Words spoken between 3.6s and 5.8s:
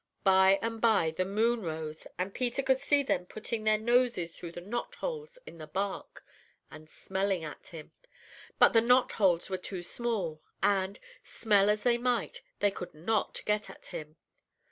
their noses through the knotholes in the